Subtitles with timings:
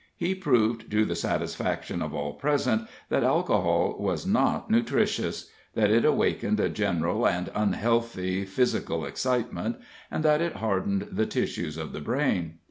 [0.17, 6.05] He proved to the satisfaction of all present that alcohol was not nutritious; that it
[6.05, 9.75] awakened a general and unhealthy physical excitement;
[10.09, 12.55] and that it hardened the tissues of the brain.